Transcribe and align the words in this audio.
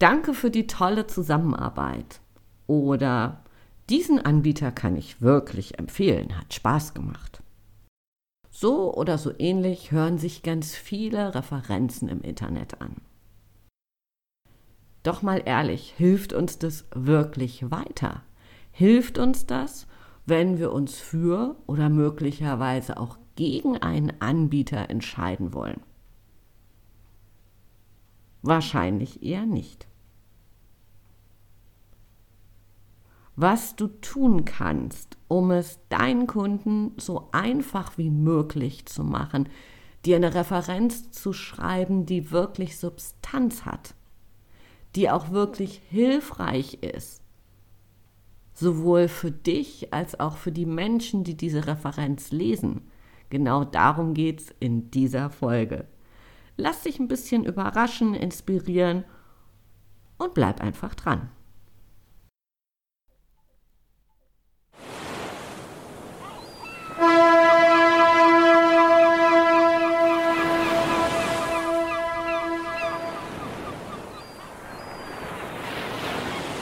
Danke 0.00 0.32
für 0.32 0.50
die 0.50 0.66
tolle 0.66 1.06
Zusammenarbeit. 1.06 2.22
Oder 2.66 3.44
diesen 3.90 4.18
Anbieter 4.18 4.72
kann 4.72 4.96
ich 4.96 5.20
wirklich 5.20 5.78
empfehlen, 5.78 6.38
hat 6.38 6.54
Spaß 6.54 6.94
gemacht. 6.94 7.42
So 8.50 8.94
oder 8.94 9.18
so 9.18 9.30
ähnlich 9.38 9.92
hören 9.92 10.16
sich 10.16 10.42
ganz 10.42 10.74
viele 10.74 11.34
Referenzen 11.34 12.08
im 12.08 12.22
Internet 12.22 12.80
an. 12.80 12.96
Doch 15.02 15.20
mal 15.20 15.42
ehrlich, 15.44 15.92
hilft 15.94 16.32
uns 16.32 16.58
das 16.58 16.86
wirklich 16.94 17.70
weiter? 17.70 18.22
Hilft 18.72 19.18
uns 19.18 19.44
das, 19.44 19.86
wenn 20.24 20.58
wir 20.58 20.72
uns 20.72 20.98
für 20.98 21.56
oder 21.66 21.90
möglicherweise 21.90 22.98
auch 22.98 23.18
gegen 23.36 23.76
einen 23.76 24.18
Anbieter 24.22 24.88
entscheiden 24.88 25.52
wollen? 25.52 25.82
Wahrscheinlich 28.40 29.22
eher 29.22 29.44
nicht. 29.44 29.89
Was 33.36 33.76
du 33.76 33.86
tun 33.88 34.44
kannst, 34.44 35.16
um 35.28 35.50
es 35.50 35.78
deinen 35.88 36.26
Kunden 36.26 36.92
so 36.98 37.28
einfach 37.32 37.96
wie 37.96 38.10
möglich 38.10 38.86
zu 38.86 39.04
machen, 39.04 39.48
dir 40.04 40.16
eine 40.16 40.34
Referenz 40.34 41.10
zu 41.10 41.32
schreiben, 41.32 42.06
die 42.06 42.30
wirklich 42.30 42.78
Substanz 42.78 43.64
hat, 43.64 43.94
die 44.94 45.10
auch 45.10 45.30
wirklich 45.30 45.80
hilfreich 45.88 46.78
ist, 46.82 47.22
sowohl 48.54 49.08
für 49.08 49.30
dich 49.30 49.92
als 49.92 50.18
auch 50.18 50.36
für 50.36 50.52
die 50.52 50.66
Menschen, 50.66 51.24
die 51.24 51.36
diese 51.36 51.66
Referenz 51.66 52.30
lesen. 52.30 52.82
Genau 53.30 53.64
darum 53.64 54.14
geht 54.14 54.40
es 54.40 54.54
in 54.58 54.90
dieser 54.90 55.30
Folge. 55.30 55.86
Lass 56.56 56.82
dich 56.82 56.98
ein 56.98 57.08
bisschen 57.08 57.44
überraschen, 57.44 58.14
inspirieren 58.14 59.04
und 60.18 60.34
bleib 60.34 60.60
einfach 60.60 60.94
dran. 60.94 61.30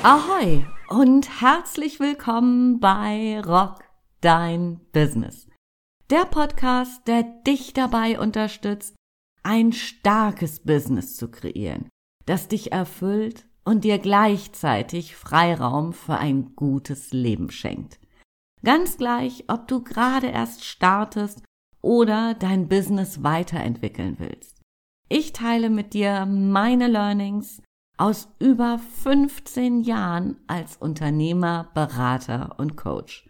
Ahoi 0.05 0.65
und 0.91 1.41
herzlich 1.41 1.99
willkommen 1.99 2.79
bei 2.79 3.41
Rock 3.41 3.83
Dein 4.21 4.81
Business. 4.93 5.49
Der 6.09 6.25
Podcast, 6.25 7.09
der 7.09 7.25
dich 7.25 7.73
dabei 7.73 8.21
unterstützt, 8.21 8.95
ein 9.43 9.73
starkes 9.73 10.61
Business 10.61 11.17
zu 11.17 11.29
kreieren, 11.29 11.89
das 12.27 12.47
dich 12.47 12.71
erfüllt 12.71 13.49
und 13.65 13.83
dir 13.83 13.99
gleichzeitig 13.99 15.17
Freiraum 15.17 15.93
für 15.93 16.17
ein 16.17 16.55
gutes 16.55 17.13
Leben 17.13 17.51
schenkt. 17.51 17.99
Ganz 18.63 18.99
gleich, 18.99 19.47
ob 19.49 19.67
du 19.67 19.83
gerade 19.83 20.29
erst 20.29 20.65
startest 20.65 21.43
oder 21.83 22.35
dein 22.35 22.69
Business 22.69 23.25
weiterentwickeln 23.25 24.17
willst. 24.21 24.61
Ich 25.09 25.33
teile 25.33 25.71
mit 25.71 25.93
dir 25.93 26.25
meine 26.25 26.87
Learnings, 26.87 27.63
aus 27.99 28.29
über 28.39 28.79
15 28.79 29.83
Jahren 29.83 30.37
als 30.47 30.77
Unternehmer, 30.77 31.71
Berater 31.75 32.55
und 32.59 32.77
Coach. 32.77 33.29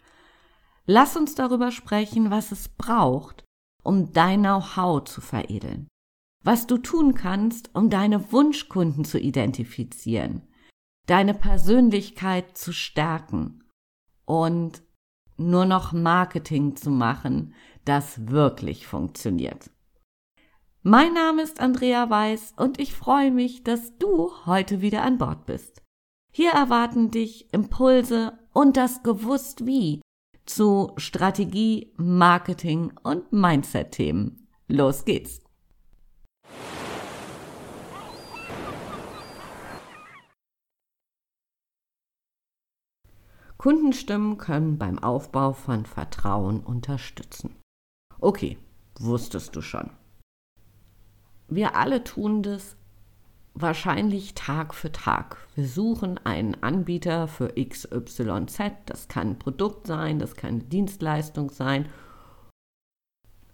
Lass 0.85 1.17
uns 1.17 1.35
darüber 1.35 1.71
sprechen, 1.71 2.31
was 2.31 2.51
es 2.51 2.69
braucht, 2.69 3.43
um 3.83 4.13
dein 4.13 4.41
Know-how 4.41 5.03
zu 5.03 5.21
veredeln. 5.21 5.87
Was 6.43 6.67
du 6.67 6.77
tun 6.77 7.15
kannst, 7.15 7.69
um 7.75 7.89
deine 7.89 8.31
Wunschkunden 8.31 9.03
zu 9.03 9.19
identifizieren, 9.19 10.47
deine 11.05 11.33
Persönlichkeit 11.33 12.57
zu 12.57 12.71
stärken 12.71 13.63
und 14.25 14.83
nur 15.37 15.65
noch 15.65 15.91
Marketing 15.91 16.75
zu 16.75 16.91
machen, 16.91 17.53
das 17.85 18.27
wirklich 18.27 18.87
funktioniert. 18.87 19.69
Mein 20.91 21.13
Name 21.13 21.43
ist 21.43 21.59
Andrea 21.59 22.09
Weiß 22.09 22.55
und 22.57 22.79
ich 22.79 22.95
freue 22.95 23.29
mich, 23.29 23.63
dass 23.63 23.95
du 23.99 24.31
heute 24.47 24.81
wieder 24.81 25.03
an 25.03 25.19
Bord 25.19 25.45
bist. 25.45 25.83
Hier 26.33 26.49
erwarten 26.49 27.11
dich 27.11 27.53
Impulse 27.53 28.39
und 28.53 28.75
das 28.75 29.03
Gewusst 29.03 29.67
wie 29.67 30.01
zu 30.47 30.93
Strategie, 30.97 31.93
Marketing 31.97 32.91
und 33.03 33.31
Mindset-Themen. 33.31 34.47
Los 34.67 35.05
geht's! 35.05 35.41
Kundenstimmen 43.57 44.39
können 44.39 44.79
beim 44.79 44.97
Aufbau 44.97 45.53
von 45.53 45.85
Vertrauen 45.85 46.61
unterstützen. 46.61 47.55
Okay, 48.19 48.57
wusstest 48.99 49.55
du 49.55 49.61
schon. 49.61 49.91
Wir 51.49 51.75
alle 51.75 52.03
tun 52.03 52.43
das 52.43 52.75
wahrscheinlich 53.55 54.35
Tag 54.35 54.73
für 54.73 54.91
Tag. 54.91 55.37
Wir 55.55 55.67
suchen 55.67 56.19
einen 56.23 56.61
Anbieter 56.61 57.27
für 57.27 57.49
XYZ. 57.49 58.59
Das 58.85 59.07
kann 59.07 59.31
ein 59.31 59.39
Produkt 59.39 59.87
sein, 59.87 60.19
das 60.19 60.35
kann 60.35 60.49
eine 60.49 60.63
Dienstleistung 60.63 61.49
sein. 61.49 61.87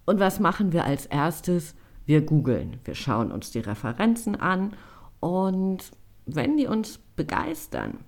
Und 0.06 0.19
was 0.19 0.39
machen 0.39 0.73
wir 0.73 0.85
als 0.85 1.06
erstes? 1.06 1.75
Wir 2.06 2.22
googeln. 2.22 2.79
Wir 2.83 2.94
schauen 2.94 3.31
uns 3.31 3.51
die 3.51 3.59
Referenzen 3.59 4.35
an 4.35 4.73
und 5.19 5.91
wenn 6.27 6.57
die 6.57 6.67
uns 6.67 7.00
begeistern, 7.16 8.00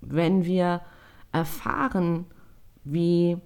wenn 0.00 0.44
wir 0.44 0.80
erfahren, 1.30 2.26
wie 2.82 3.36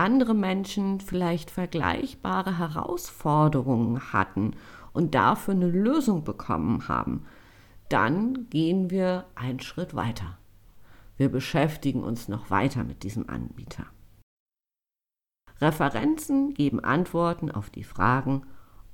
andere 0.00 0.32
Menschen 0.32 0.98
vielleicht 0.98 1.50
vergleichbare 1.50 2.58
Herausforderungen 2.58 4.14
hatten 4.14 4.52
und 4.94 5.14
dafür 5.14 5.52
eine 5.52 5.68
Lösung 5.68 6.24
bekommen 6.24 6.88
haben, 6.88 7.26
dann 7.90 8.48
gehen 8.48 8.90
wir 8.90 9.26
einen 9.34 9.60
Schritt 9.60 9.94
weiter. 9.94 10.38
Wir 11.18 11.30
beschäftigen 11.30 12.02
uns 12.02 12.28
noch 12.28 12.50
weiter 12.50 12.82
mit 12.82 13.02
diesem 13.02 13.28
Anbieter. 13.28 13.84
Referenzen 15.60 16.54
geben 16.54 16.80
Antworten 16.80 17.50
auf 17.50 17.68
die 17.68 17.84
Fragen, 17.84 18.46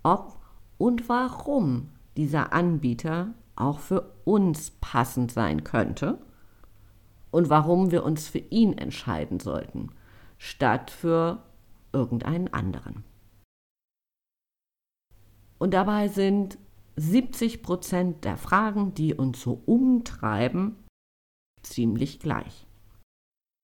ob 0.03 0.41
und 0.77 1.09
warum 1.09 1.91
dieser 2.16 2.53
Anbieter 2.53 3.33
auch 3.55 3.78
für 3.78 4.12
uns 4.25 4.72
passend 4.81 5.31
sein 5.31 5.62
könnte 5.62 6.19
und 7.31 7.49
warum 7.49 7.93
wir 7.93 8.05
uns 8.05 8.28
für 8.28 8.39
ihn 8.39 8.77
entscheiden 8.77 9.39
sollten 9.39 9.91
statt 10.38 10.91
für 10.91 11.42
irgendeinen 11.92 12.52
anderen. 12.52 13.04
Und 15.58 15.72
dabei 15.72 16.08
sind 16.08 16.58
70 16.97 17.62
Prozent 17.62 18.24
der 18.24 18.36
Fragen, 18.36 18.94
die 18.94 19.14
uns 19.14 19.41
so 19.41 19.62
umtreiben, 19.66 20.84
ziemlich 21.62 22.20
gleich. 22.20 22.66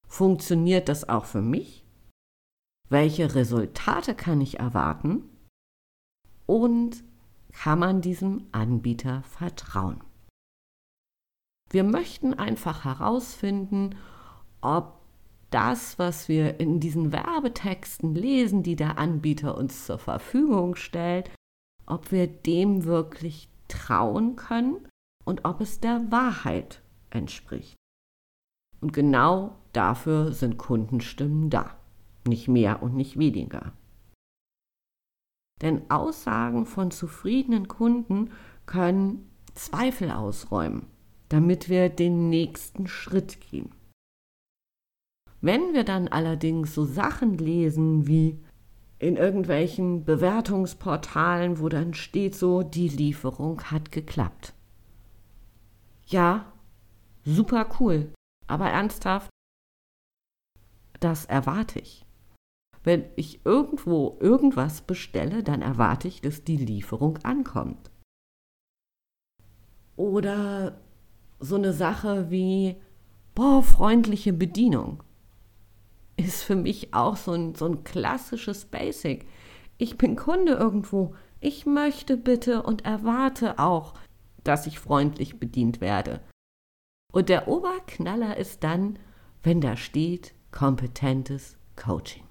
Funktioniert 0.06 0.88
das 0.88 1.08
auch 1.08 1.24
für 1.24 1.42
mich? 1.42 1.84
Welche 2.88 3.34
Resultate 3.34 4.14
kann 4.14 4.40
ich 4.40 4.58
erwarten? 4.60 5.28
Und 6.46 7.02
kann 7.52 7.78
man 7.78 8.02
diesem 8.02 8.48
Anbieter 8.52 9.22
vertrauen? 9.22 10.02
Wir 11.70 11.84
möchten 11.84 12.34
einfach 12.34 12.84
herausfinden, 12.84 13.96
ob 14.60 15.01
das, 15.52 15.98
was 15.98 16.28
wir 16.28 16.58
in 16.60 16.80
diesen 16.80 17.12
Werbetexten 17.12 18.14
lesen, 18.14 18.62
die 18.62 18.76
der 18.76 18.98
Anbieter 18.98 19.56
uns 19.56 19.86
zur 19.86 19.98
Verfügung 19.98 20.74
stellt, 20.74 21.30
ob 21.86 22.10
wir 22.10 22.26
dem 22.26 22.84
wirklich 22.84 23.48
trauen 23.68 24.36
können 24.36 24.88
und 25.24 25.44
ob 25.44 25.60
es 25.60 25.80
der 25.80 26.10
Wahrheit 26.10 26.82
entspricht. 27.10 27.76
Und 28.80 28.92
genau 28.92 29.56
dafür 29.72 30.32
sind 30.32 30.58
Kundenstimmen 30.58 31.50
da, 31.50 31.76
nicht 32.26 32.48
mehr 32.48 32.82
und 32.82 32.94
nicht 32.94 33.18
weniger. 33.18 33.72
Denn 35.60 35.88
Aussagen 35.90 36.66
von 36.66 36.90
zufriedenen 36.90 37.68
Kunden 37.68 38.30
können 38.66 39.30
Zweifel 39.54 40.10
ausräumen, 40.10 40.86
damit 41.28 41.68
wir 41.68 41.88
den 41.88 42.30
nächsten 42.30 42.88
Schritt 42.88 43.40
gehen. 43.40 43.70
Wenn 45.42 45.74
wir 45.74 45.82
dann 45.82 46.06
allerdings 46.06 46.72
so 46.72 46.84
Sachen 46.84 47.36
lesen 47.36 48.06
wie 48.06 48.38
in 49.00 49.16
irgendwelchen 49.16 50.04
Bewertungsportalen, 50.04 51.58
wo 51.58 51.68
dann 51.68 51.94
steht 51.94 52.36
so, 52.36 52.62
die 52.62 52.88
Lieferung 52.88 53.60
hat 53.64 53.90
geklappt. 53.90 54.54
Ja, 56.06 56.52
super 57.24 57.68
cool, 57.80 58.12
aber 58.46 58.70
ernsthaft, 58.70 59.30
das 61.00 61.24
erwarte 61.24 61.80
ich. 61.80 62.06
Wenn 62.84 63.06
ich 63.16 63.44
irgendwo 63.44 64.18
irgendwas 64.20 64.82
bestelle, 64.82 65.42
dann 65.42 65.60
erwarte 65.60 66.06
ich, 66.06 66.20
dass 66.20 66.44
die 66.44 66.56
Lieferung 66.56 67.18
ankommt. 67.24 67.90
Oder 69.96 70.80
so 71.40 71.56
eine 71.56 71.72
Sache 71.72 72.30
wie, 72.30 72.76
boah, 73.34 73.64
freundliche 73.64 74.32
Bedienung 74.32 75.02
ist 76.16 76.42
für 76.42 76.56
mich 76.56 76.94
auch 76.94 77.16
so 77.16 77.32
ein, 77.32 77.54
so 77.54 77.66
ein 77.66 77.84
klassisches 77.84 78.64
Basic. 78.64 79.26
Ich 79.78 79.98
bin 79.98 80.16
Kunde 80.16 80.52
irgendwo. 80.52 81.14
Ich 81.40 81.66
möchte 81.66 82.16
bitte 82.16 82.62
und 82.62 82.84
erwarte 82.84 83.58
auch, 83.58 83.94
dass 84.44 84.66
ich 84.66 84.78
freundlich 84.78 85.40
bedient 85.40 85.80
werde. 85.80 86.20
Und 87.12 87.28
der 87.28 87.48
Oberknaller 87.48 88.36
ist 88.36 88.64
dann, 88.64 88.98
wenn 89.42 89.60
da 89.60 89.76
steht 89.76 90.34
kompetentes 90.50 91.58
Coaching. 91.76 92.24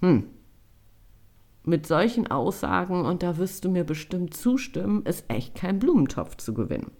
Hm. 0.00 0.28
Mit 1.64 1.86
solchen 1.86 2.26
Aussagen, 2.28 3.04
und 3.04 3.22
da 3.22 3.36
wirst 3.36 3.64
du 3.64 3.70
mir 3.70 3.84
bestimmt 3.84 4.34
zustimmen, 4.34 5.04
ist 5.06 5.24
echt 5.28 5.54
kein 5.54 5.78
Blumentopf 5.78 6.36
zu 6.36 6.54
gewinnen. 6.54 6.90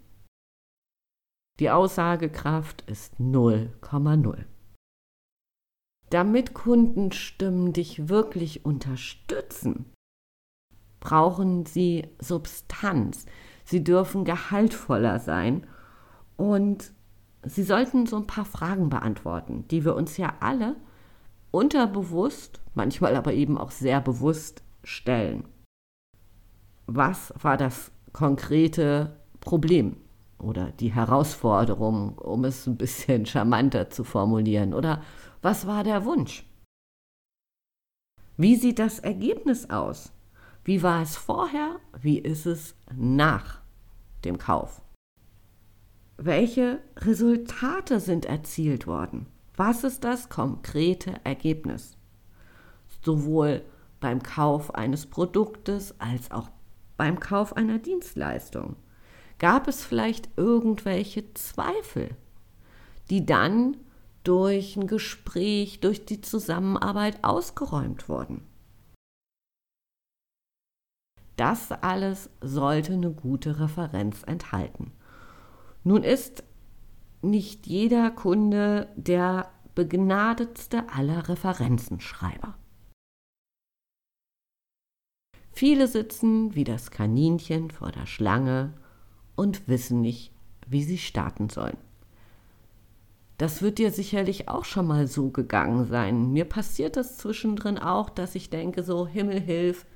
Die 1.58 1.70
Aussagekraft 1.70 2.82
ist 2.82 3.18
0,0. 3.18 4.44
Damit 6.12 6.52
Kundenstimmen 6.52 7.72
dich 7.72 8.10
wirklich 8.10 8.66
unterstützen, 8.66 9.86
brauchen 11.00 11.64
sie 11.64 12.06
Substanz. 12.18 13.24
Sie 13.64 13.82
dürfen 13.82 14.26
gehaltvoller 14.26 15.20
sein 15.20 15.66
und 16.36 16.92
sie 17.44 17.62
sollten 17.62 18.04
so 18.04 18.16
ein 18.16 18.26
paar 18.26 18.44
Fragen 18.44 18.90
beantworten, 18.90 19.64
die 19.70 19.86
wir 19.86 19.96
uns 19.96 20.18
ja 20.18 20.34
alle 20.40 20.76
unterbewusst, 21.50 22.60
manchmal 22.74 23.16
aber 23.16 23.32
eben 23.32 23.56
auch 23.56 23.70
sehr 23.70 24.02
bewusst 24.02 24.62
stellen. 24.84 25.48
Was 26.84 27.32
war 27.40 27.56
das 27.56 27.90
konkrete 28.12 29.16
Problem 29.40 29.96
oder 30.38 30.72
die 30.72 30.92
Herausforderung, 30.92 32.18
um 32.18 32.44
es 32.44 32.66
ein 32.66 32.76
bisschen 32.76 33.24
charmanter 33.24 33.88
zu 33.88 34.04
formulieren? 34.04 34.74
Oder 34.74 35.00
was 35.42 35.66
war 35.66 35.84
der 35.84 36.04
Wunsch? 36.04 36.48
Wie 38.36 38.56
sieht 38.56 38.78
das 38.78 39.00
Ergebnis 39.00 39.68
aus? 39.68 40.12
Wie 40.64 40.82
war 40.82 41.02
es 41.02 41.16
vorher? 41.16 41.80
Wie 42.00 42.18
ist 42.18 42.46
es 42.46 42.76
nach 42.94 43.60
dem 44.24 44.38
Kauf? 44.38 44.80
Welche 46.16 46.80
Resultate 46.96 47.98
sind 47.98 48.24
erzielt 48.24 48.86
worden? 48.86 49.26
Was 49.56 49.82
ist 49.82 50.04
das 50.04 50.28
konkrete 50.28 51.20
Ergebnis? 51.24 51.96
Sowohl 53.04 53.64
beim 53.98 54.22
Kauf 54.22 54.74
eines 54.74 55.06
Produktes 55.06 55.98
als 56.00 56.30
auch 56.30 56.50
beim 56.96 57.18
Kauf 57.18 57.56
einer 57.56 57.78
Dienstleistung. 57.78 58.76
Gab 59.38 59.66
es 59.66 59.84
vielleicht 59.84 60.28
irgendwelche 60.36 61.34
Zweifel, 61.34 62.16
die 63.10 63.26
dann 63.26 63.76
durch 64.24 64.76
ein 64.76 64.86
Gespräch, 64.86 65.80
durch 65.80 66.04
die 66.04 66.20
Zusammenarbeit 66.20 67.22
ausgeräumt 67.22 68.08
wurden? 68.08 68.46
Das 71.36 71.72
alles 71.72 72.30
sollte 72.40 72.92
eine 72.92 73.10
gute 73.10 73.58
Referenz 73.58 74.22
enthalten. 74.22 74.92
Nun 75.82 76.04
ist 76.04 76.44
nicht 77.22 77.66
jeder 77.66 78.10
Kunde 78.10 78.88
der 78.96 79.50
begnadetste 79.74 80.88
aller 80.90 81.28
Referenzenschreiber. 81.28 82.56
Viele 85.52 85.86
sitzen 85.86 86.54
wie 86.54 86.64
das 86.64 86.90
Kaninchen 86.90 87.70
vor 87.70 87.92
der 87.92 88.06
Schlange 88.06 88.74
und 89.36 89.68
wissen 89.68 90.00
nicht, 90.00 90.32
wie 90.66 90.82
sie 90.82 90.98
starten 90.98 91.50
sollen. 91.50 91.78
Das 93.38 93.62
wird 93.62 93.78
dir 93.78 93.90
sicherlich 93.90 94.48
auch 94.48 94.64
schon 94.64 94.86
mal 94.86 95.06
so 95.06 95.30
gegangen 95.30 95.86
sein. 95.86 96.32
Mir 96.32 96.44
passiert 96.44 96.96
das 96.96 97.18
zwischendrin 97.18 97.78
auch, 97.78 98.10
dass 98.10 98.34
ich 98.34 98.50
denke 98.50 98.82
so, 98.82 99.06
Himmel 99.06 99.40
hilf, 99.40 99.86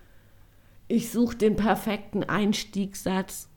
ich 0.89 1.11
suche 1.11 1.37
den 1.37 1.57
perfekten 1.57 2.25
Einstiegssatz 2.25 3.49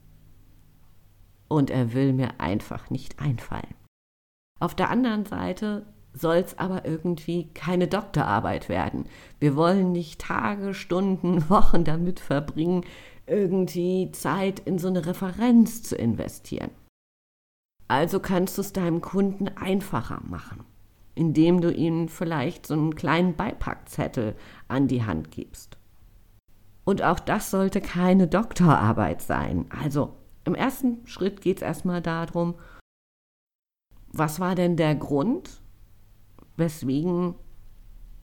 und 1.47 1.69
er 1.69 1.93
will 1.93 2.13
mir 2.13 2.39
einfach 2.39 2.89
nicht 2.89 3.19
einfallen. 3.19 3.75
Auf 4.59 4.75
der 4.75 4.89
anderen 4.89 5.25
Seite 5.25 5.85
soll 6.13 6.37
es 6.37 6.57
aber 6.57 6.85
irgendwie 6.85 7.49
keine 7.53 7.87
Doktorarbeit 7.87 8.67
werden. 8.67 9.05
Wir 9.39 9.55
wollen 9.55 9.91
nicht 9.91 10.19
Tage, 10.19 10.73
Stunden, 10.73 11.49
Wochen 11.49 11.83
damit 11.83 12.19
verbringen, 12.19 12.83
irgendwie 13.25 14.11
Zeit 14.11 14.59
in 14.59 14.79
so 14.79 14.87
eine 14.87 15.05
Referenz 15.05 15.83
zu 15.83 15.95
investieren. 15.95 16.71
Also 17.89 18.19
kannst 18.19 18.56
du 18.57 18.62
es 18.62 18.71
deinem 18.71 19.01
Kunden 19.01 19.47
einfacher 19.50 20.21
machen, 20.24 20.63
indem 21.15 21.59
du 21.59 21.74
ihm 21.74 22.07
vielleicht 22.07 22.68
so 22.68 22.75
einen 22.75 22.94
kleinen 22.94 23.36
Beipackzettel 23.36 24.36
an 24.68 24.88
die 24.88 25.03
Hand 25.03 25.31
gibst. 25.31 25.77
Und 26.86 27.01
auch 27.01 27.19
das 27.19 27.50
sollte 27.50 27.81
keine 27.81 28.27
Doktorarbeit 28.27 29.24
sein. 29.24 29.65
Also 29.71 30.13
im 30.45 30.53
ersten 30.53 31.06
Schritt 31.07 31.41
geht 31.41 31.57
es 31.57 31.63
erstmal 31.63 32.01
darum, 32.01 32.56
was 34.12 34.39
war 34.39 34.53
denn 34.53 34.77
der 34.77 34.95
Grund, 34.95 35.62
weswegen 36.57 37.33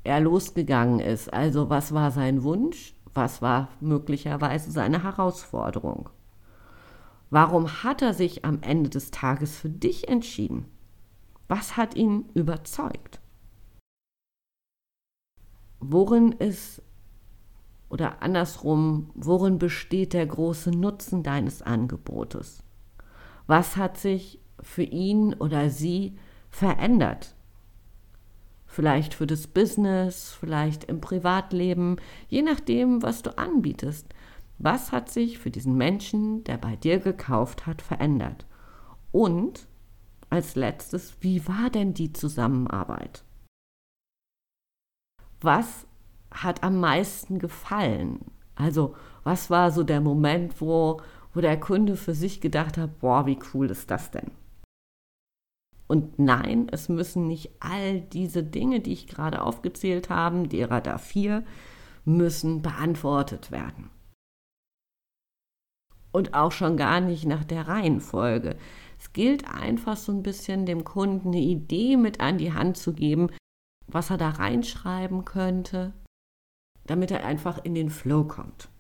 er 0.05 0.21
losgegangen 0.21 1.01
ist? 1.01 1.33
Also 1.33 1.71
was 1.71 1.93
war 1.93 2.13
sein 2.13 2.45
Wunsch? 2.45 2.95
Was 3.15 3.43
war 3.43 3.69
möglicherweise 3.81 4.71
seine 4.71 5.03
Herausforderung? 5.03 6.11
Warum 7.31 7.83
hat 7.83 8.03
er 8.03 8.15
sich 8.15 8.45
am 8.45 8.63
Ende 8.63 8.89
des 8.91 9.11
Tages 9.11 9.57
für 9.57 9.69
dich 9.69 10.09
entschieden? 10.09 10.67
Was 11.49 11.77
hat 11.77 11.97
ihn 11.97 12.29
überzeugt? 12.35 13.21
Worin 15.81 16.33
ist 16.33 16.83
oder 17.89 18.23
andersrum, 18.23 19.11
worin 19.15 19.59
besteht 19.59 20.13
der 20.13 20.27
große 20.27 20.71
Nutzen 20.71 21.23
deines 21.23 21.63
Angebotes? 21.63 22.63
Was 23.47 23.77
hat 23.77 23.97
sich 23.97 24.41
für 24.61 24.83
ihn 24.83 25.35
oder 25.35 25.71
sie 25.71 26.17
verändert? 26.51 27.35
Vielleicht 28.67 29.15
für 29.15 29.27
das 29.27 29.47
Business, 29.47 30.37
vielleicht 30.39 30.85
im 30.85 31.01
Privatleben, 31.01 31.97
je 32.29 32.43
nachdem, 32.43 33.03
was 33.03 33.23
du 33.23 33.39
anbietest. 33.39 34.09
Was 34.59 34.93
hat 34.93 35.11
sich 35.11 35.39
für 35.39 35.51
diesen 35.51 35.77
Menschen, 35.77 36.45
der 36.45 36.57
bei 36.57 36.77
dir 36.77 36.99
gekauft 36.99 37.67
hat, 37.67 37.83
verändert? 37.83 38.47
Und 39.13 39.69
als 40.31 40.55
letztes, 40.55 41.17
wie 41.21 41.47
war 41.47 41.71
denn 41.71 41.95
die 41.95 42.13
Zusammenarbeit? 42.13 43.25
Was 45.41 45.87
hat 46.31 46.63
am 46.63 46.81
meisten 46.81 47.39
gefallen? 47.39 48.21
Also, 48.55 48.97
was 49.23 49.51
war 49.51 49.71
so 49.71 49.83
der 49.83 50.01
Moment, 50.01 50.61
wo, 50.61 51.01
wo 51.35 51.41
der 51.41 51.61
Kunde 51.61 51.97
für 51.97 52.15
sich 52.15 52.41
gedacht 52.41 52.79
hat, 52.79 52.99
boah, 53.01 53.27
wie 53.27 53.39
cool 53.53 53.71
ist 53.71 53.91
das 53.91 54.11
denn? 54.11 54.31
Und 55.87 56.19
nein, 56.19 56.69
es 56.73 56.89
müssen 56.89 57.29
nicht 57.29 57.51
all 57.61 58.01
diese 58.01 58.43
Dinge, 58.43 58.81
die 58.81 58.93
ich 58.93 59.07
gerade 59.07 59.43
aufgezählt 59.43 60.11
habe, 60.11 60.49
derer 60.49 60.81
da 60.81 60.99
vier, 60.99 61.45
müssen 62.05 62.63
beantwortet 62.63 63.51
werden. 63.51 63.91
Und 66.17 66.33
auch 66.33 66.51
schon 66.51 66.79
gar 66.79 67.03
nicht 67.03 67.27
nach 67.27 67.45
der 67.45 67.69
Reihenfolge. 67.69 68.57
Es 68.99 69.13
gilt 69.13 69.47
einfach 69.47 69.99
so 69.99 70.13
ein 70.13 70.23
bisschen 70.23 70.65
dem 70.65 70.83
Kunden 70.83 71.29
eine 71.29 71.43
Idee 71.43 71.99
mit 71.99 72.21
an 72.21 72.39
die 72.39 72.55
Hand 72.55 72.79
zu 72.79 72.95
geben, 72.95 73.29
was 73.87 74.09
er 74.09 74.17
da 74.17 74.31
reinschreiben 74.31 75.27
könnte, 75.27 75.93
damit 76.87 77.11
er 77.11 77.27
einfach 77.27 77.63
in 77.63 77.75
den 77.75 77.91
Flow 77.91 78.25
kommt. 78.25 78.71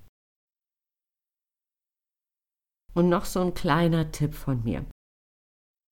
Und 2.95 3.11
noch 3.11 3.27
so 3.27 3.43
ein 3.43 3.53
kleiner 3.53 4.11
Tipp 4.13 4.33
von 4.33 4.65
mir. 4.65 4.87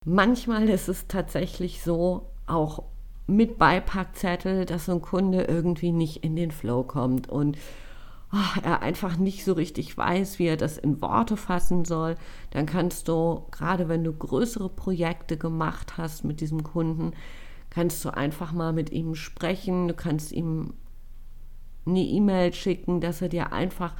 Manchmal 0.06 0.70
ist 0.70 0.88
es 0.88 1.08
tatsächlich 1.08 1.82
so, 1.82 2.30
auch 2.46 2.84
mit 3.26 3.58
Beipackzettel, 3.58 4.64
dass 4.64 4.86
so 4.86 4.92
ein 4.92 5.02
Kunde 5.02 5.44
irgendwie 5.44 5.92
nicht 5.92 6.24
in 6.24 6.36
den 6.36 6.52
Flow 6.52 6.84
kommt 6.84 7.28
und 7.28 7.58
oh, 8.34 8.60
er 8.62 8.82
einfach 8.82 9.16
nicht 9.16 9.44
so 9.44 9.52
richtig 9.52 9.96
weiß, 9.96 10.38
wie 10.38 10.46
er 10.46 10.56
das 10.56 10.76
in 10.78 11.00
Worte 11.00 11.36
fassen 11.36 11.84
soll. 11.84 12.16
Dann 12.50 12.66
kannst 12.66 13.08
du, 13.08 13.46
gerade 13.50 13.88
wenn 13.88 14.04
du 14.04 14.12
größere 14.12 14.68
Projekte 14.68 15.36
gemacht 15.36 15.96
hast 15.96 16.24
mit 16.24 16.40
diesem 16.40 16.64
Kunden, 16.64 17.12
kannst 17.70 18.04
du 18.04 18.10
einfach 18.10 18.52
mal 18.52 18.72
mit 18.72 18.90
ihm 18.90 19.14
sprechen. 19.14 19.88
Du 19.88 19.94
kannst 19.94 20.32
ihm 20.32 20.74
eine 21.86 22.02
E-Mail 22.02 22.52
schicken, 22.52 23.00
dass 23.00 23.22
er 23.22 23.28
dir 23.28 23.52
einfach 23.52 23.94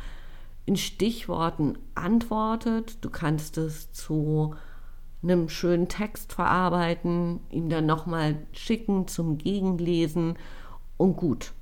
in 0.67 0.76
Stichworten 0.76 1.79
antwortet. 1.95 3.05
Du 3.05 3.11
kannst 3.11 3.59
es 3.59 3.93
zu 3.93 4.55
einem 5.23 5.49
schönen 5.49 5.88
Text 5.88 6.33
verarbeiten, 6.33 7.41
ihm 7.50 7.69
dann 7.69 7.87
nochmal 7.87 8.37
schicken 8.53 9.09
zum 9.09 9.38
Gegenlesen 9.38 10.37
und 10.97 11.17
gut. 11.17 11.53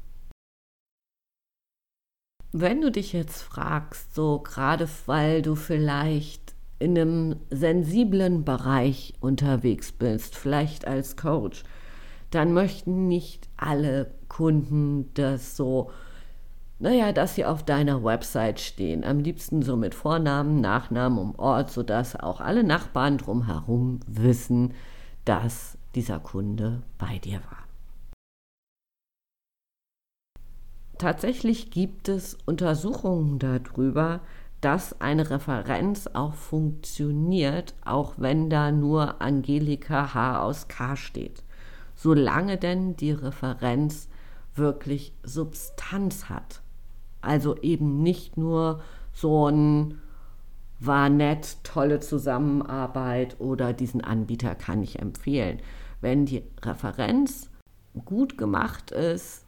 Wenn 2.55 2.83
du 2.83 2.91
dich 2.91 3.15
jetzt 3.15 3.41
fragst, 3.41 4.15
so 4.15 4.39
gerade 4.39 4.87
weil 5.07 5.41
du 5.41 5.55
vielleicht 5.55 6.55
in 6.79 6.99
einem 6.99 7.37
sensiblen 7.49 8.45
Bereich 8.45 9.15
unterwegs 9.21 9.91
bist, 9.91 10.37
vielleicht 10.37 10.87
als 10.87 11.17
Coach, 11.17 11.63
dann 12.31 12.53
möchten 12.53 13.09
nicht 13.09 13.49
alle 13.57 14.13
Kunden 14.29 15.11
das 15.15 15.57
so, 15.57 15.91
naja, 16.79 17.13
dass 17.13 17.37
sie 17.37 17.47
auf 17.47 17.63
deiner 17.63 18.05
Website 18.05 18.61
stehen. 18.61 19.03
Am 19.03 19.21
liebsten 19.21 19.63
so 19.63 19.77
mit 19.77 19.95
Vornamen, 19.95 20.61
Nachnamen 20.61 21.19
um 21.19 21.35
Ort, 21.37 21.71
sodass 21.71 22.17
auch 22.17 22.41
alle 22.41 22.65
Nachbarn 22.65 23.17
drumherum 23.17 24.01
wissen, 24.07 24.75
dass 25.25 25.79
dieser 25.95 26.21
Kunde 26.21 26.83
bei 26.99 27.19
dir 27.19 27.37
war. 27.37 27.72
Tatsächlich 31.03 31.73
gibt 31.73 32.09
es 32.09 32.39
Untersuchungen 32.47 33.41
darüber, 33.41 34.21
dass 34.61 35.01
eine 35.01 35.31
Referenz 35.31 36.07
auch 36.07 36.35
funktioniert, 36.35 37.75
auch 37.85 38.15
wenn 38.19 38.49
da 38.49 38.71
nur 38.71 39.21
Angelika 39.21 40.15
H 40.15 40.41
aus 40.41 40.69
K 40.69 40.95
steht. 40.95 41.43
Solange 41.97 42.57
denn 42.57 42.95
die 42.95 43.11
Referenz 43.11 44.09
wirklich 44.55 45.13
Substanz 45.25 46.29
hat. 46.29 46.63
Also 47.21 47.57
eben 47.57 48.05
nicht 48.05 48.37
nur 48.37 48.81
so 49.13 49.49
ein 49.49 50.01
war 50.79 51.09
nett, 51.09 51.57
tolle 51.65 51.99
Zusammenarbeit 51.99 53.41
oder 53.41 53.73
diesen 53.73 54.03
Anbieter 54.03 54.55
kann 54.55 54.85
ich 54.85 55.01
empfehlen. 55.01 55.59
Wenn 56.01 56.27
die 56.27 56.45
Referenz 56.63 57.51
gut 58.05 58.39
gemacht 58.39 58.93
ist, 58.93 59.42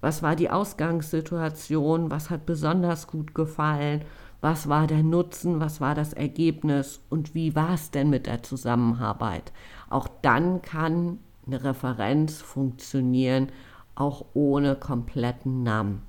was 0.00 0.22
war 0.22 0.36
die 0.36 0.50
Ausgangssituation, 0.50 2.10
was 2.10 2.30
hat 2.30 2.46
besonders 2.46 3.06
gut 3.06 3.34
gefallen, 3.34 4.04
was 4.40 4.68
war 4.68 4.86
der 4.86 5.02
Nutzen, 5.02 5.60
was 5.60 5.80
war 5.80 5.94
das 5.94 6.12
Ergebnis 6.12 7.00
und 7.08 7.34
wie 7.34 7.54
war 7.54 7.74
es 7.74 7.90
denn 7.90 8.10
mit 8.10 8.26
der 8.26 8.42
Zusammenarbeit. 8.42 9.52
Auch 9.88 10.08
dann 10.22 10.62
kann 10.62 11.18
eine 11.46 11.64
Referenz 11.64 12.40
funktionieren, 12.40 13.48
auch 13.94 14.26
ohne 14.34 14.76
kompletten 14.76 15.62
Namen. 15.62 16.02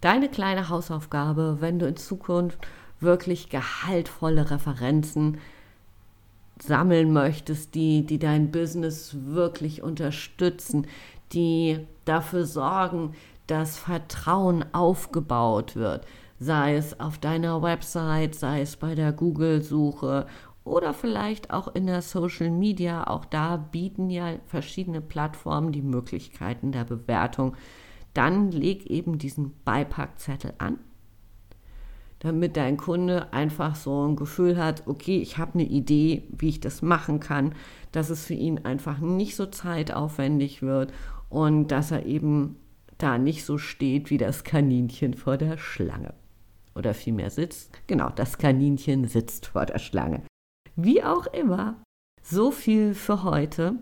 Deine 0.00 0.28
kleine 0.28 0.68
Hausaufgabe, 0.68 1.58
wenn 1.60 1.78
du 1.78 1.86
in 1.86 1.96
Zukunft 1.96 2.58
wirklich 3.00 3.50
gehaltvolle 3.50 4.50
Referenzen 4.50 5.38
sammeln 6.60 7.12
möchtest, 7.12 7.74
die, 7.74 8.06
die 8.06 8.18
dein 8.18 8.50
Business 8.50 9.16
wirklich 9.20 9.82
unterstützen, 9.82 10.86
die 11.32 11.86
dafür 12.04 12.44
sorgen, 12.44 13.14
dass 13.46 13.78
Vertrauen 13.78 14.64
aufgebaut 14.72 15.76
wird, 15.76 16.06
sei 16.38 16.76
es 16.76 16.98
auf 17.00 17.18
deiner 17.18 17.62
Website, 17.62 18.34
sei 18.34 18.62
es 18.62 18.76
bei 18.76 18.94
der 18.94 19.12
Google-Suche 19.12 20.26
oder 20.64 20.94
vielleicht 20.94 21.52
auch 21.52 21.74
in 21.74 21.86
der 21.86 22.02
Social 22.02 22.50
Media. 22.50 23.06
Auch 23.06 23.24
da 23.24 23.56
bieten 23.56 24.10
ja 24.10 24.36
verschiedene 24.46 25.00
Plattformen 25.00 25.72
die 25.72 25.82
Möglichkeiten 25.82 26.72
der 26.72 26.84
Bewertung. 26.84 27.56
Dann 28.14 28.52
leg 28.52 28.86
eben 28.86 29.18
diesen 29.18 29.54
Beipackzettel 29.64 30.54
an, 30.58 30.78
damit 32.22 32.56
dein 32.56 32.76
Kunde 32.76 33.32
einfach 33.32 33.74
so 33.74 34.06
ein 34.06 34.14
Gefühl 34.14 34.56
hat, 34.56 34.84
okay, 34.86 35.20
ich 35.20 35.38
habe 35.38 35.54
eine 35.54 35.64
Idee, 35.64 36.22
wie 36.30 36.50
ich 36.50 36.60
das 36.60 36.80
machen 36.80 37.18
kann, 37.18 37.52
dass 37.90 38.10
es 38.10 38.26
für 38.26 38.34
ihn 38.34 38.60
einfach 38.64 39.00
nicht 39.00 39.34
so 39.34 39.46
zeitaufwendig 39.46 40.62
wird 40.62 40.92
und 41.30 41.68
dass 41.68 41.90
er 41.90 42.06
eben 42.06 42.56
da 42.96 43.18
nicht 43.18 43.44
so 43.44 43.58
steht 43.58 44.10
wie 44.10 44.18
das 44.18 44.44
Kaninchen 44.44 45.14
vor 45.14 45.36
der 45.36 45.58
Schlange. 45.58 46.14
Oder 46.76 46.94
vielmehr 46.94 47.30
sitzt. 47.30 47.72
Genau, 47.88 48.08
das 48.10 48.38
Kaninchen 48.38 49.08
sitzt 49.08 49.46
vor 49.46 49.66
der 49.66 49.80
Schlange. 49.80 50.22
Wie 50.76 51.02
auch 51.02 51.26
immer, 51.26 51.82
so 52.22 52.52
viel 52.52 52.94
für 52.94 53.24
heute. 53.24 53.74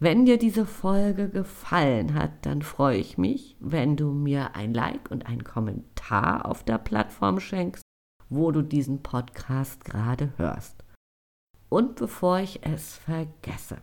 Wenn 0.00 0.26
dir 0.26 0.38
diese 0.38 0.64
Folge 0.64 1.28
gefallen 1.28 2.14
hat, 2.14 2.46
dann 2.46 2.62
freue 2.62 2.98
ich 2.98 3.18
mich, 3.18 3.56
wenn 3.58 3.96
du 3.96 4.12
mir 4.12 4.54
ein 4.54 4.72
Like 4.72 5.10
und 5.10 5.26
einen 5.26 5.42
Kommentar 5.42 6.46
auf 6.46 6.62
der 6.62 6.78
Plattform 6.78 7.40
schenkst, 7.40 7.82
wo 8.28 8.52
du 8.52 8.62
diesen 8.62 9.02
Podcast 9.02 9.84
gerade 9.84 10.32
hörst. 10.36 10.84
Und 11.68 11.96
bevor 11.96 12.38
ich 12.38 12.64
es 12.64 12.94
vergesse, 12.96 13.78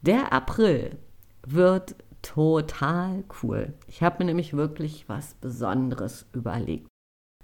der 0.00 0.32
April 0.32 0.98
wird 1.46 1.96
total 2.22 3.22
cool. 3.42 3.74
Ich 3.86 4.02
habe 4.02 4.18
mir 4.18 4.26
nämlich 4.26 4.54
wirklich 4.54 5.10
was 5.10 5.34
Besonderes 5.34 6.26
überlegt. 6.32 6.88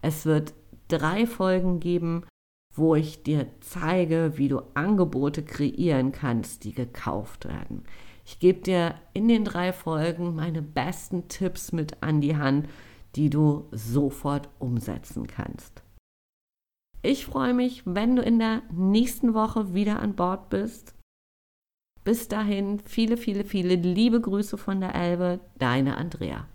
Es 0.00 0.24
wird 0.24 0.54
drei 0.88 1.26
Folgen 1.26 1.80
geben, 1.80 2.24
wo 2.74 2.94
ich 2.94 3.22
dir 3.22 3.46
zeige, 3.60 4.32
wie 4.36 4.48
du 4.48 4.60
Angebote 4.74 5.42
kreieren 5.42 6.12
kannst, 6.12 6.64
die 6.64 6.72
gekauft 6.72 7.46
werden. 7.46 7.84
Ich 8.26 8.38
gebe 8.38 8.60
dir 8.60 8.94
in 9.12 9.28
den 9.28 9.44
drei 9.44 9.72
Folgen 9.72 10.34
meine 10.34 10.62
besten 10.62 11.28
Tipps 11.28 11.72
mit 11.72 12.02
an 12.02 12.20
die 12.20 12.36
Hand, 12.36 12.68
die 13.16 13.30
du 13.30 13.68
sofort 13.70 14.48
umsetzen 14.58 15.26
kannst. 15.26 15.82
Ich 17.02 17.26
freue 17.26 17.52
mich, 17.52 17.82
wenn 17.84 18.16
du 18.16 18.22
in 18.22 18.38
der 18.38 18.62
nächsten 18.72 19.34
Woche 19.34 19.74
wieder 19.74 20.00
an 20.00 20.14
Bord 20.14 20.48
bist. 20.48 20.94
Bis 22.02 22.28
dahin, 22.28 22.80
viele, 22.80 23.16
viele, 23.16 23.44
viele 23.44 23.74
liebe 23.74 24.20
Grüße 24.20 24.56
von 24.56 24.80
der 24.80 24.94
Elbe, 24.94 25.40
deine 25.58 25.96
Andrea. 25.96 26.48